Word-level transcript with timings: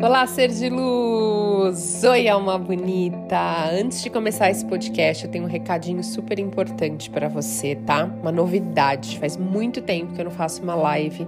Olá, 0.00 0.26
ser 0.28 0.48
de 0.48 0.68
luz! 0.68 2.04
Oi, 2.04 2.28
alma 2.28 2.56
bonita! 2.56 3.68
Antes 3.72 4.00
de 4.00 4.08
começar 4.08 4.48
esse 4.48 4.64
podcast, 4.64 5.24
eu 5.24 5.30
tenho 5.30 5.44
um 5.44 5.48
recadinho 5.48 6.04
super 6.04 6.38
importante 6.38 7.10
para 7.10 7.28
você, 7.28 7.74
tá? 7.74 8.04
Uma 8.04 8.30
novidade. 8.30 9.18
Faz 9.18 9.36
muito 9.36 9.82
tempo 9.82 10.14
que 10.14 10.20
eu 10.20 10.24
não 10.24 10.30
faço 10.30 10.62
uma 10.62 10.76
live 10.76 11.26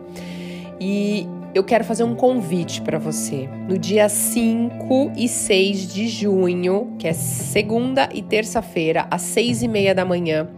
e 0.81 1.27
eu 1.53 1.65
quero 1.65 1.85
fazer 1.85 2.05
um 2.05 2.15
convite 2.15 2.81
para 2.83 2.99
você. 2.99 3.49
No 3.69 3.77
dia 3.77 4.09
5 4.09 5.13
e 5.17 5.29
6 5.29 5.93
de 5.93 6.07
junho, 6.07 6.95
que 6.99 7.09
é 7.09 7.13
segunda 7.13 8.09
e 8.15 8.23
terça-feira, 8.23 9.07
às 9.11 9.23
6 9.23 9.65
e 9.65 9.69
meia 9.69 9.95
da 9.95 10.05
manhã, 10.05 10.49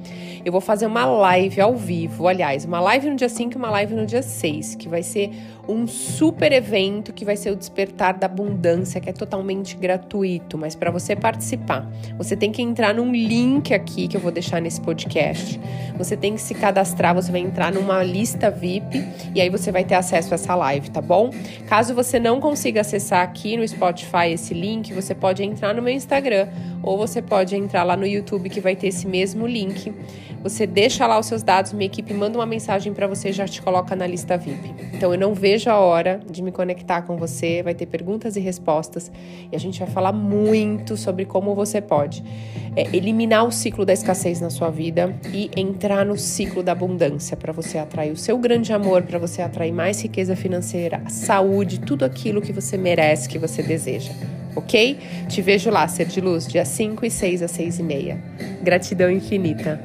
eu 0.44 0.52
vou 0.52 0.60
fazer 0.60 0.86
uma 0.86 1.06
live 1.06 1.60
ao 1.60 1.74
vivo. 1.74 2.28
Aliás, 2.28 2.64
uma 2.66 2.78
live 2.78 3.08
no 3.08 3.16
dia 3.16 3.30
5 3.30 3.54
e 3.54 3.56
uma 3.56 3.70
live 3.70 3.94
no 3.94 4.04
dia 4.04 4.22
6, 4.22 4.74
que 4.74 4.88
vai 4.88 5.02
ser 5.02 5.30
um 5.68 5.86
super 5.86 6.52
evento 6.52 7.12
que 7.12 7.24
vai 7.24 7.36
ser 7.36 7.50
o 7.50 7.56
Despertar 7.56 8.18
da 8.18 8.26
Abundância, 8.26 9.00
que 9.00 9.08
é 9.08 9.12
totalmente 9.12 9.76
gratuito. 9.76 10.58
Mas 10.58 10.74
para 10.74 10.90
você 10.90 11.16
participar, 11.16 11.88
você 12.16 12.36
tem 12.36 12.52
que 12.52 12.62
entrar 12.62 12.94
num 12.94 13.12
link 13.12 13.72
aqui 13.72 14.08
que 14.08 14.16
eu 14.16 14.20
vou 14.20 14.30
deixar 14.30 14.60
nesse 14.60 14.80
podcast. 14.80 15.60
Você 15.96 16.16
tem 16.16 16.34
que 16.34 16.40
se 16.40 16.54
cadastrar, 16.54 17.14
você 17.14 17.30
vai 17.30 17.40
entrar 17.40 17.72
numa 17.72 18.02
lista 18.02 18.50
VIP 18.50 19.04
e 19.34 19.40
aí 19.40 19.48
você 19.48 19.70
vai 19.70 19.84
ter 19.84 19.94
acesso 19.94 20.32
a 20.32 20.36
essa 20.36 20.54
live, 20.54 20.90
tá 20.90 21.00
bom? 21.00 21.30
Caso 21.68 21.94
você 21.94 22.18
não 22.18 22.40
consiga 22.40 22.80
acessar 22.80 23.22
aqui 23.22 23.56
no 23.56 23.66
Spotify 23.66 24.32
esse 24.32 24.52
link, 24.52 24.92
você 24.92 25.14
pode 25.14 25.42
entrar 25.42 25.74
no 25.74 25.80
meu 25.80 25.94
Instagram 25.94 26.48
ou 26.82 26.98
você 26.98 27.22
pode 27.22 27.56
entrar 27.56 27.84
lá 27.84 27.96
no 27.96 28.06
YouTube 28.06 28.50
que 28.50 28.60
vai 28.60 28.76
ter 28.76 28.88
esse 28.88 29.06
mesmo 29.06 29.46
link. 29.46 29.92
Você 30.44 30.66
deixa 30.66 31.06
lá 31.06 31.18
os 31.18 31.24
seus 31.24 31.42
dados, 31.42 31.72
minha 31.72 31.86
equipe 31.86 32.12
manda 32.12 32.36
uma 32.36 32.44
mensagem 32.44 32.92
para 32.92 33.06
você 33.06 33.30
e 33.30 33.32
já 33.32 33.48
te 33.48 33.62
coloca 33.62 33.96
na 33.96 34.06
lista 34.06 34.36
VIP. 34.36 34.74
Então 34.92 35.10
eu 35.10 35.18
não 35.18 35.32
vejo 35.32 35.70
a 35.70 35.78
hora 35.78 36.20
de 36.30 36.42
me 36.42 36.52
conectar 36.52 37.00
com 37.00 37.16
você, 37.16 37.62
vai 37.62 37.74
ter 37.74 37.86
perguntas 37.86 38.36
e 38.36 38.40
respostas 38.40 39.10
e 39.50 39.56
a 39.56 39.58
gente 39.58 39.78
vai 39.78 39.88
falar 39.88 40.12
muito 40.12 40.98
sobre 40.98 41.24
como 41.24 41.54
você 41.54 41.80
pode 41.80 42.22
é, 42.76 42.94
eliminar 42.94 43.46
o 43.46 43.50
ciclo 43.50 43.86
da 43.86 43.94
escassez 43.94 44.38
na 44.38 44.50
sua 44.50 44.68
vida 44.68 45.18
e 45.32 45.50
entrar 45.56 46.04
no 46.04 46.18
ciclo 46.18 46.62
da 46.62 46.72
abundância 46.72 47.38
para 47.38 47.50
você 47.50 47.78
atrair 47.78 48.12
o 48.12 48.16
seu 48.16 48.36
grande 48.36 48.70
amor, 48.70 49.00
para 49.04 49.18
você 49.18 49.40
atrair 49.40 49.72
mais 49.72 50.02
riqueza 50.02 50.36
financeira, 50.36 51.02
saúde, 51.08 51.80
tudo 51.80 52.04
aquilo 52.04 52.42
que 52.42 52.52
você 52.52 52.76
merece, 52.76 53.30
que 53.30 53.38
você 53.38 53.62
deseja 53.62 54.12
ok? 54.56 54.98
Te 55.28 55.42
vejo 55.42 55.68
lá, 55.68 55.88
Ser 55.88 56.06
de 56.06 56.20
Luz, 56.20 56.46
dia 56.46 56.64
5 56.64 57.04
e 57.04 57.10
6 57.10 57.42
às 57.42 57.50
6 57.50 57.80
e 57.80 57.82
meia. 57.82 58.22
Gratidão 58.62 59.10
infinita. 59.10 59.80